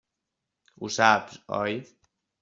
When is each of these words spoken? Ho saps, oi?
Ho 0.79 0.89
saps, 0.95 1.35
oi? 1.59 1.77